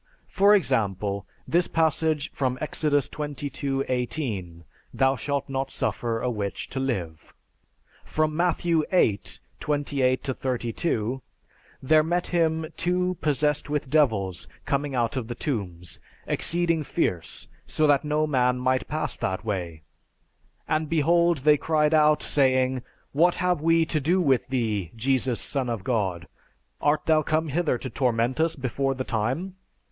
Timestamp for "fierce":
16.81-17.47